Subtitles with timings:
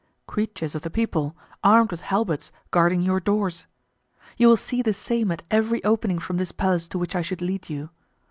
[0.25, 3.67] Creatures of the people, armed with halberds, guarding your doors.
[4.35, 7.39] You will see the same at every opening from this palace to which I should
[7.43, 7.91] lead you.